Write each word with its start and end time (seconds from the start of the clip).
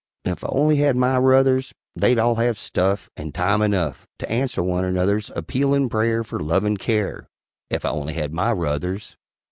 Ef 0.25 0.43
I 0.43 0.47
only 0.47 0.77
had 0.77 0.95
my 0.95 1.15
ruthers, 1.19 1.73
They'd 1.95 2.17
all 2.17 2.37
have 2.37 2.57
"stuff" 2.57 3.07
and 3.15 3.35
time 3.35 3.59
enugh 3.61 3.93
To 4.17 4.31
answer 4.31 4.63
one 4.63 4.83
another's 4.83 5.29
Appealin' 5.35 5.89
prayer 5.89 6.23
fer 6.23 6.39
"lovin' 6.39 6.77
care" 6.77 7.27
Ef 7.69 7.85
I 7.85 7.91
only 7.91 8.13
had 8.15 8.33
my 8.33 8.49
ruthers. 8.51 9.15